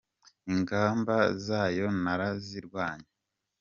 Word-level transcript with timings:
Ingamba 0.53 1.15
zayo 1.45 1.85
narazirwanye! 2.03 3.09